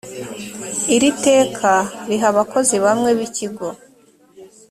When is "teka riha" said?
1.25-2.27